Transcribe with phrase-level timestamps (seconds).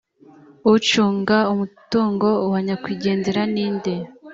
[0.73, 3.93] ucunga umutungo wa nyakwigendera ni nde?